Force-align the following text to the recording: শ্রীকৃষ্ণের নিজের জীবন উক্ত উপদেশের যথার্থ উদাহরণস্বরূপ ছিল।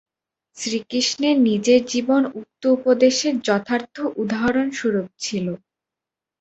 শ্রীকৃষ্ণের 0.57 1.35
নিজের 1.47 1.81
জীবন 1.85 2.21
উক্ত 2.39 2.63
উপদেশের 2.75 3.33
যথার্থ 3.47 3.95
উদাহরণস্বরূপ 4.21 5.07
ছিল। 5.23 5.45